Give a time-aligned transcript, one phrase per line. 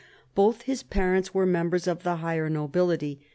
[0.33, 3.19] Both his parents were members of the higher nobility.